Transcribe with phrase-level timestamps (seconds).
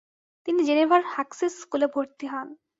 [0.47, 2.47] তিনি জেনেভার হাক্সিস স্কুলে ভর্তি হন।